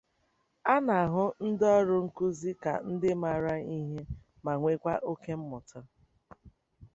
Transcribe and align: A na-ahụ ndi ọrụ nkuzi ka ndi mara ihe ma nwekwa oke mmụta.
A 0.73 0.75
na-ahụ 0.85 1.23
ndi 1.47 1.65
ọrụ 1.77 1.95
nkuzi 2.05 2.51
ka 2.63 2.73
ndi 2.91 3.09
mara 3.23 3.53
ihe 3.77 3.99
ma 4.43 4.53
nwekwa 4.59 4.93
oke 5.11 5.31
mmụta. 5.39 5.79